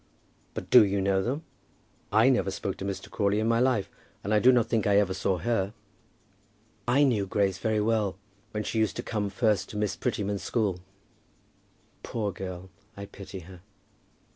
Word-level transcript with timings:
"But 0.55 0.71
do 0.71 0.83
you 0.83 0.99
know 0.99 1.21
them? 1.21 1.43
I 2.11 2.29
never 2.29 2.49
spoke 2.49 2.77
to 2.77 2.85
Mr. 2.85 3.07
Crawley 3.11 3.39
in 3.39 3.47
my 3.47 3.59
life, 3.59 3.87
and 4.23 4.33
I 4.33 4.39
do 4.39 4.51
not 4.51 4.65
think 4.65 4.87
I 4.87 4.97
ever 4.97 5.13
saw 5.13 5.37
her." 5.37 5.75
"I 6.87 7.03
knew 7.03 7.27
Grace 7.27 7.59
very 7.59 7.79
well, 7.81 8.17
when 8.49 8.63
she 8.63 8.79
used 8.79 8.95
to 8.95 9.03
come 9.03 9.29
first 9.29 9.69
to 9.69 9.77
Miss 9.77 9.95
Prettyman's 9.95 10.41
school." 10.41 10.79
"Poor 12.01 12.31
girl. 12.31 12.71
I 12.97 13.05
pity 13.05 13.41
her." 13.41 13.61